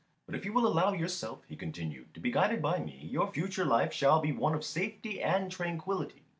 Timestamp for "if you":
0.33-0.51